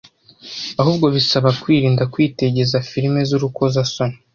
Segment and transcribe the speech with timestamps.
[0.81, 4.15] ahubwo bisaba kwirinda kwitegeza filimi z’urukozasoni